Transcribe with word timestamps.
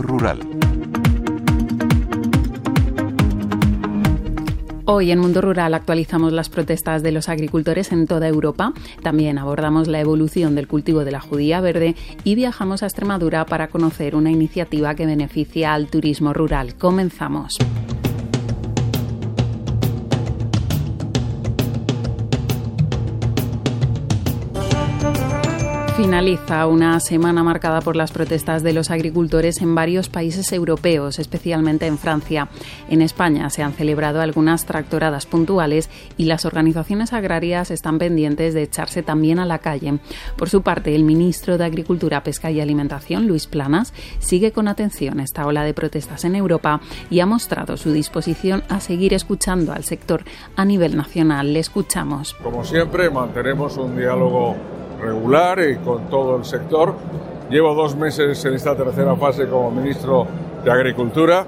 Rural. 0.00 0.40
Hoy 4.84 5.10
en 5.10 5.20
Mundo 5.20 5.40
Rural 5.40 5.74
actualizamos 5.74 6.32
las 6.32 6.48
protestas 6.48 7.02
de 7.02 7.12
los 7.12 7.28
agricultores 7.28 7.92
en 7.92 8.06
toda 8.06 8.28
Europa. 8.28 8.72
También 9.02 9.38
abordamos 9.38 9.88
la 9.88 10.00
evolución 10.00 10.54
del 10.54 10.68
cultivo 10.68 11.04
de 11.04 11.12
la 11.12 11.20
judía 11.20 11.60
verde 11.60 11.94
y 12.24 12.34
viajamos 12.34 12.82
a 12.82 12.86
Extremadura 12.86 13.46
para 13.46 13.68
conocer 13.68 14.16
una 14.16 14.30
iniciativa 14.30 14.94
que 14.94 15.06
beneficia 15.06 15.74
al 15.74 15.88
turismo 15.88 16.32
rural. 16.32 16.74
Comenzamos. 16.74 17.58
Finaliza 25.96 26.66
una 26.68 26.98
semana 27.00 27.44
marcada 27.44 27.82
por 27.82 27.96
las 27.96 28.12
protestas 28.12 28.62
de 28.62 28.72
los 28.72 28.90
agricultores 28.90 29.60
en 29.60 29.74
varios 29.74 30.08
países 30.08 30.50
europeos, 30.52 31.18
especialmente 31.18 31.86
en 31.86 31.98
Francia. 31.98 32.48
En 32.88 33.02
España 33.02 33.50
se 33.50 33.62
han 33.62 33.74
celebrado 33.74 34.22
algunas 34.22 34.64
tractoradas 34.64 35.26
puntuales 35.26 35.90
y 36.16 36.24
las 36.24 36.46
organizaciones 36.46 37.12
agrarias 37.12 37.70
están 37.70 37.98
pendientes 37.98 38.54
de 38.54 38.62
echarse 38.62 39.02
también 39.02 39.38
a 39.38 39.44
la 39.44 39.58
calle. 39.58 39.98
Por 40.38 40.48
su 40.48 40.62
parte, 40.62 40.94
el 40.94 41.04
ministro 41.04 41.58
de 41.58 41.66
Agricultura, 41.66 42.22
Pesca 42.22 42.50
y 42.50 42.62
Alimentación, 42.62 43.28
Luis 43.28 43.46
Planas, 43.46 43.92
sigue 44.18 44.50
con 44.50 44.68
atención 44.68 45.20
esta 45.20 45.46
ola 45.46 45.62
de 45.62 45.74
protestas 45.74 46.24
en 46.24 46.36
Europa 46.36 46.80
y 47.10 47.20
ha 47.20 47.26
mostrado 47.26 47.76
su 47.76 47.92
disposición 47.92 48.64
a 48.70 48.80
seguir 48.80 49.12
escuchando 49.12 49.72
al 49.72 49.84
sector 49.84 50.24
a 50.56 50.64
nivel 50.64 50.96
nacional. 50.96 51.52
Le 51.52 51.60
escuchamos. 51.60 52.32
Como 52.42 52.64
siempre, 52.64 53.10
mantenemos 53.10 53.76
un 53.76 53.94
diálogo 53.94 54.56
regular 55.02 55.60
y 55.60 55.76
con 55.76 56.08
todo 56.08 56.36
el 56.36 56.44
sector. 56.44 56.94
Llevo 57.50 57.74
dos 57.74 57.96
meses 57.96 58.42
en 58.44 58.54
esta 58.54 58.74
tercera 58.76 59.14
fase 59.16 59.46
como 59.48 59.70
ministro 59.70 60.26
de 60.64 60.70
Agricultura 60.70 61.44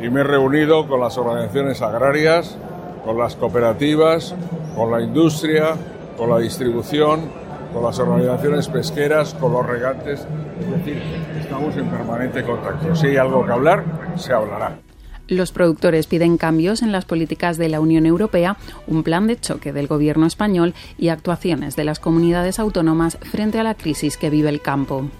y 0.00 0.08
me 0.08 0.20
he 0.20 0.24
reunido 0.24 0.88
con 0.88 1.00
las 1.00 1.16
organizaciones 1.18 1.82
agrarias, 1.82 2.56
con 3.04 3.18
las 3.18 3.36
cooperativas, 3.36 4.34
con 4.74 4.90
la 4.90 5.00
industria, 5.00 5.74
con 6.16 6.30
la 6.30 6.38
distribución, 6.38 7.30
con 7.72 7.84
las 7.84 7.98
organizaciones 7.98 8.68
pesqueras, 8.68 9.34
con 9.34 9.52
los 9.52 9.64
regantes. 9.64 10.26
Es 10.60 10.70
decir, 10.70 11.02
estamos 11.38 11.76
en 11.76 11.88
permanente 11.88 12.42
contacto. 12.42 12.96
Si 12.96 13.08
hay 13.08 13.16
algo 13.18 13.44
que 13.44 13.52
hablar, 13.52 13.84
se 14.16 14.32
hablará. 14.32 14.85
Los 15.28 15.50
productores 15.50 16.06
piden 16.06 16.36
cambios 16.36 16.82
en 16.82 16.92
las 16.92 17.04
políticas 17.04 17.58
de 17.58 17.68
la 17.68 17.80
Unión 17.80 18.06
Europea, 18.06 18.56
un 18.86 19.02
plan 19.02 19.26
de 19.26 19.38
choque 19.40 19.72
del 19.72 19.88
gobierno 19.88 20.26
español 20.26 20.72
y 20.98 21.08
actuaciones 21.08 21.74
de 21.74 21.84
las 21.84 21.98
comunidades 21.98 22.60
autónomas 22.60 23.18
frente 23.22 23.58
a 23.58 23.64
la 23.64 23.74
crisis 23.74 24.16
que 24.16 24.30
vive 24.30 24.50
el 24.50 24.60
campo. 24.60 25.10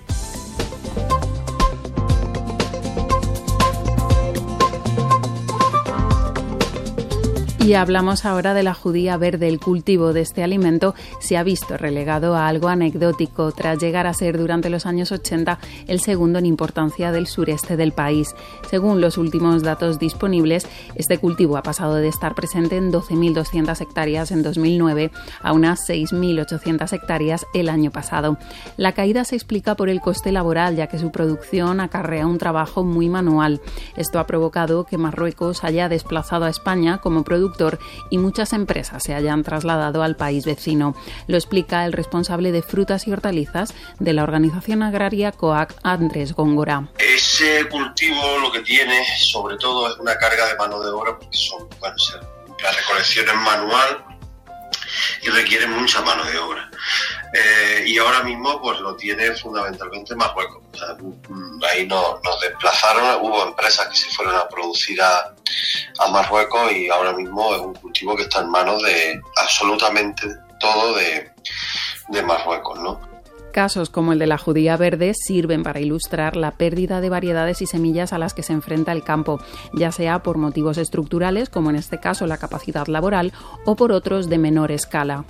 Y 7.66 7.74
hablamos 7.74 8.24
ahora 8.24 8.54
de 8.54 8.62
la 8.62 8.74
judía 8.74 9.16
verde. 9.16 9.48
El 9.48 9.58
cultivo 9.58 10.12
de 10.12 10.20
este 10.20 10.44
alimento 10.44 10.94
se 11.18 11.36
ha 11.36 11.42
visto 11.42 11.76
relegado 11.76 12.36
a 12.36 12.46
algo 12.46 12.68
anecdótico 12.68 13.50
tras 13.50 13.80
llegar 13.80 14.06
a 14.06 14.14
ser 14.14 14.38
durante 14.38 14.70
los 14.70 14.86
años 14.86 15.10
80 15.10 15.58
el 15.88 15.98
segundo 15.98 16.38
en 16.38 16.46
importancia 16.46 17.10
del 17.10 17.26
sureste 17.26 17.76
del 17.76 17.90
país. 17.90 18.36
Según 18.70 19.00
los 19.00 19.18
últimos 19.18 19.64
datos 19.64 19.98
disponibles, 19.98 20.68
este 20.94 21.18
cultivo 21.18 21.56
ha 21.56 21.64
pasado 21.64 21.96
de 21.96 22.06
estar 22.06 22.36
presente 22.36 22.76
en 22.76 22.92
12.200 22.92 23.80
hectáreas 23.80 24.30
en 24.30 24.44
2009 24.44 25.10
a 25.42 25.52
unas 25.52 25.88
6.800 25.88 26.92
hectáreas 26.92 27.46
el 27.52 27.68
año 27.68 27.90
pasado. 27.90 28.38
La 28.76 28.92
caída 28.92 29.24
se 29.24 29.34
explica 29.34 29.74
por 29.74 29.88
el 29.88 30.00
coste 30.00 30.30
laboral, 30.30 30.76
ya 30.76 30.86
que 30.86 31.00
su 31.00 31.10
producción 31.10 31.80
acarrea 31.80 32.28
un 32.28 32.38
trabajo 32.38 32.84
muy 32.84 33.08
manual. 33.08 33.60
Esto 33.96 34.20
ha 34.20 34.28
provocado 34.28 34.84
que 34.84 34.98
Marruecos 34.98 35.64
haya 35.64 35.88
desplazado 35.88 36.44
a 36.44 36.50
España 36.50 36.98
como 36.98 37.24
y 38.10 38.18
muchas 38.18 38.52
empresas 38.52 39.02
se 39.02 39.14
hayan 39.14 39.42
trasladado 39.42 40.02
al 40.02 40.16
país 40.16 40.44
vecino. 40.44 40.94
Lo 41.26 41.36
explica 41.36 41.84
el 41.84 41.92
responsable 41.92 42.52
de 42.52 42.62
frutas 42.62 43.06
y 43.06 43.12
hortalizas 43.12 43.74
de 43.98 44.12
la 44.12 44.22
organización 44.22 44.82
agraria 44.82 45.32
COAC, 45.32 45.74
Andrés 45.82 46.34
Góngora. 46.34 46.88
Ese 46.98 47.68
cultivo 47.68 48.38
lo 48.40 48.52
que 48.52 48.60
tiene 48.60 49.04
sobre 49.18 49.56
todo 49.56 49.88
es 49.90 49.98
una 49.98 50.16
carga 50.16 50.46
de 50.46 50.56
mano 50.56 50.80
de 50.80 50.90
obra 50.90 51.18
porque 51.18 51.36
son, 51.36 51.68
la 51.80 52.72
recolección 52.72 53.28
es 53.28 53.34
manual 53.34 54.04
y 55.22 55.28
requiere 55.28 55.66
mucha 55.66 56.02
mano 56.02 56.24
de 56.24 56.38
obra. 56.38 56.70
Eh, 57.36 57.84
y 57.86 57.98
ahora 57.98 58.22
mismo 58.22 58.60
pues 58.62 58.80
lo 58.80 58.96
tiene 58.96 59.32
fundamentalmente 59.32 60.14
Marruecos. 60.14 60.62
Mm, 61.28 61.62
ahí 61.64 61.86
nos, 61.86 62.20
desplazaron, 62.40 63.22
hubo 63.22 63.48
empresas 63.48 63.88
que 63.88 63.96
se 63.96 64.08
fueron 64.10 64.36
a 64.36 64.48
producir 64.48 65.00
a, 65.02 65.34
Marruecos 66.10 66.72
y 66.72 66.88
ahora 66.88 67.12
mismo 67.12 67.54
es 67.54 67.60
un 67.60 67.74
cultivo 67.74 68.16
que 68.16 68.22
está 68.22 68.40
en 68.40 68.50
manos 68.50 68.82
de 68.82 69.20
absolutamente 69.36 70.26
todo 70.60 70.94
de, 70.96 71.30
de 72.08 72.22
Marruecos, 72.22 72.78
¿no? 72.78 73.00
Casos 73.52 73.90
como 73.90 74.12
el 74.12 74.18
de 74.18 74.26
la 74.26 74.38
judía 74.38 74.76
verde 74.76 75.12
sirven 75.14 75.62
para 75.62 75.80
ilustrar 75.80 76.36
la 76.36 76.52
pérdida 76.52 77.00
de 77.00 77.08
variedades 77.08 77.62
y 77.62 77.66
semillas 77.66 78.12
a 78.12 78.18
las 78.18 78.34
que 78.34 78.42
se 78.42 78.52
enfrenta 78.52 78.92
el 78.92 79.02
campo, 79.02 79.40
ya 79.72 79.92
sea 79.92 80.22
por 80.22 80.36
motivos 80.36 80.76
estructurales, 80.78 81.48
como 81.48 81.70
en 81.70 81.76
este 81.76 81.98
caso 81.98 82.26
la 82.26 82.36
capacidad 82.36 82.86
laboral, 82.86 83.32
o 83.64 83.74
por 83.74 83.92
otros 83.92 84.28
de 84.28 84.38
menor 84.38 84.72
escala. 84.72 85.24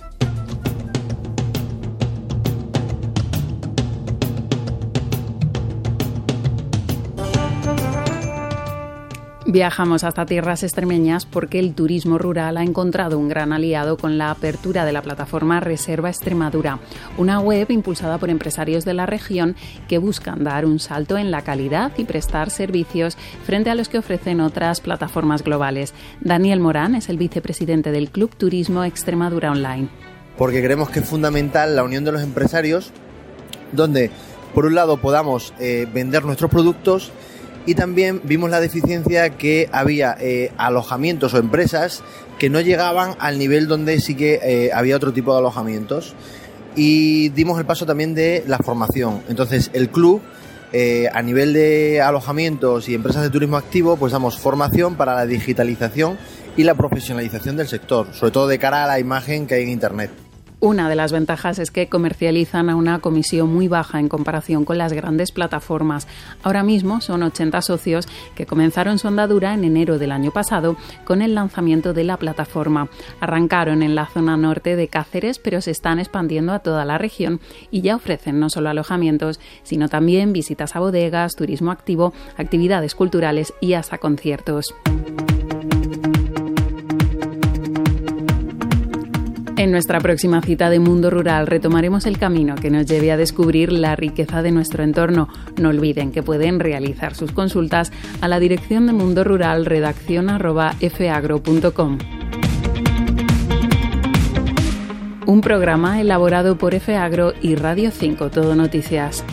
Viajamos 9.57 10.05
hasta 10.05 10.27
tierras 10.27 10.63
extremeñas 10.63 11.25
porque 11.25 11.59
el 11.59 11.73
turismo 11.73 12.19
rural 12.19 12.59
ha 12.59 12.63
encontrado 12.63 13.19
un 13.19 13.31
gran 13.31 13.55
aliado 13.55 13.97
con 13.97 14.19
la 14.19 14.31
apertura 14.31 14.85
de 14.85 14.93
la 14.93 15.01
plataforma 15.01 15.61
Reserva 15.61 16.11
Extremadura, 16.11 16.79
una 17.17 17.41
web 17.41 17.71
impulsada 17.71 18.19
por 18.19 18.29
empresarios 18.29 18.85
de 18.85 18.93
la 18.93 19.07
región 19.07 19.57
que 19.89 19.97
buscan 19.97 20.45
dar 20.45 20.67
un 20.67 20.79
salto 20.79 21.17
en 21.17 21.31
la 21.31 21.41
calidad 21.41 21.93
y 21.97 22.05
prestar 22.05 22.51
servicios 22.51 23.17
frente 23.47 23.71
a 23.71 23.75
los 23.75 23.89
que 23.89 23.97
ofrecen 23.97 24.43
otras 24.43 24.83
plataformas 24.83 25.43
globales. 25.43 25.95
Daniel 26.21 26.61
Morán 26.61 26.95
es 26.95 27.09
el 27.09 27.17
vicepresidente 27.17 27.93
del 27.93 28.11
Club 28.11 28.37
Turismo 28.37 28.85
Extremadura 28.85 29.53
Online. 29.53 29.89
Porque 30.37 30.63
creemos 30.63 30.91
que 30.91 31.01
es 31.01 31.09
fundamental 31.09 31.75
la 31.77 31.83
unión 31.83 32.05
de 32.05 32.13
los 32.13 32.21
empresarios, 32.21 32.93
donde 33.73 34.11
por 34.55 34.67
un 34.67 34.75
lado 34.75 34.99
podamos 34.99 35.55
eh, 35.59 35.89
vender 35.91 36.27
nuestros 36.27 36.51
productos, 36.51 37.11
y 37.67 37.75
también 37.75 38.21
vimos 38.25 38.49
la 38.49 38.61
deficiencia 38.61 39.31
que 39.31 39.69
había 39.73 40.17
eh, 40.21 40.53
alojamientos 40.57 41.35
o 41.35 41.39
empresas 41.39 42.03
que 42.39 42.49
no 42.49 42.61
llegaban 42.61 43.17
al 43.19 43.39
nivel 43.39 43.67
donde 43.67 44.01
sí 44.01 44.15
que 44.15 44.41
eh, 44.43 44.71
había 44.73 44.97
otro 44.97 45.13
tipo 45.13 45.33
de 45.33 45.41
alojamientos. 45.41 46.15
Y 46.77 47.31
dimos 47.31 47.59
el 47.59 47.67
paso 47.67 47.85
también 47.85 48.15
de 48.15 48.45
la 48.47 48.59
formación. 48.59 49.23
Entonces, 49.29 49.71
el 49.73 49.89
club, 49.89 50.21
eh, 50.73 51.09
a 51.13 51.23
nivel 51.23 51.55
de 51.55 52.03
alojamientos 52.03 52.89
y 52.89 52.95
empresas 52.95 53.23
de 53.23 53.31
turismo 53.31 53.57
activo, 53.57 53.97
pues 53.97 54.13
damos 54.13 54.39
formación 54.39 54.95
para 54.95 55.15
la 55.15 55.27
digitalización 55.27 56.19
y 56.57 56.65
la 56.65 56.75
profesionalización 56.75 57.57
del 57.57 57.67
sector, 57.67 58.09
sobre 58.13 58.33
todo 58.33 58.47
de 58.47 58.59
cara 58.59 58.85
a 58.85 58.87
la 58.87 59.01
imagen 59.01 59.47
que 59.47 59.55
hay 59.55 59.63
en 59.65 59.71
Internet. 59.71 60.26
Una 60.59 60.89
de 60.89 60.97
las 60.97 61.13
ventajas 61.13 61.59
es 61.59 61.71
que 61.71 61.89
comercializan 61.89 62.71
a 62.71 62.77
una 62.77 63.01
comisión 63.01 63.53
muy 63.53 63.69
baja 63.69 64.01
en 64.01 64.09
comparación 64.09 64.65
con 64.65 64.79
las 64.79 64.95
grandes 64.95 65.31
plataformas. 65.31 66.09
Ahora 66.43 66.63
mismo 66.63 67.03
son 67.03 67.23
80 67.23 67.61
socios 67.61 68.09
que 68.35 68.47
comenzaron 68.47 68.99
su 68.99 69.07
andadura 69.07 69.53
en 69.53 69.65
enero 69.65 69.99
del 69.99 70.13
año 70.13 70.31
pasado 70.31 70.77
con 71.05 71.21
el 71.21 71.35
lanzamiento 71.35 71.93
de 71.93 72.05
la 72.05 72.17
plataforma. 72.17 72.89
Arrancaron 73.21 73.83
en 73.83 73.95
la 73.95 74.07
zona 74.07 74.39
norte 74.39 74.77
de 74.77 74.89
Cáceres, 74.89 75.39
pero 75.39 75.61
se 75.61 75.73
están 75.73 75.99
expandiendo 75.99 76.55
a 76.55 76.61
toda 76.61 76.87
la 76.87 76.97
región 76.97 77.39
y 77.71 77.83
ya 77.83 77.95
ofrecen 77.95 78.41
no 78.41 78.49
solo 78.49 78.71
alojamientos, 78.71 79.41
sino 79.63 79.91
también 79.91 80.33
visitas 80.33 80.75
a 80.75 80.81
bodegas, 80.81 81.37
turismo 81.37 81.71
activo, 81.71 82.15
actividades 82.39 82.95
culturales 82.95 83.53
y 83.61 83.75
hasta 83.75 83.99
conciertos. 83.99 84.75
En 89.67 89.73
nuestra 89.73 89.99
próxima 89.99 90.41
cita 90.43 90.71
de 90.71 90.79
Mundo 90.79 91.11
Rural 91.11 91.49
retomaremos 91.49 92.07
el 92.07 92.19
camino 92.19 92.55
que 92.55 92.71
nos 92.71 92.87
lleve 92.87 93.11
a 93.11 93.17
descubrir 93.17 93.73
la 93.73 93.97
riqueza 93.97 94.41
de 94.41 94.53
nuestro 94.53 94.85
entorno. 94.85 95.29
No 95.61 95.71
olviden 95.71 96.13
que 96.13 96.23
pueden 96.23 96.61
realizar 96.61 97.17
sus 97.17 97.33
consultas 97.33 97.91
a 98.21 98.29
la 98.29 98.39
dirección 98.39 98.87
de 98.87 98.93
Mundo 98.93 99.25
Rural 99.25 99.67
redacción 99.67 100.29
fagro.com. 100.29 101.99
Un 105.27 105.41
programa 105.41 106.01
elaborado 106.01 106.57
por 106.57 106.79
FAgro 106.79 107.33
y 107.43 107.57
Radio 107.57 107.91
5 107.91 108.31
Todo 108.31 108.55
Noticias. 108.55 109.25